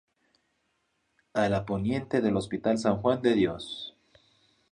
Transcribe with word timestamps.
Ala 1.35 1.63
poniente 1.63 2.21
del 2.21 2.35
Hospital 2.35 2.79
San 2.79 2.97
Juan 3.03 3.21
de 3.21 3.33
Dios. 3.35 3.95